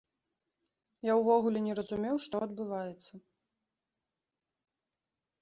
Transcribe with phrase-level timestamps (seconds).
[1.11, 3.13] Я ўвогуле не разумеў, што адбываецца.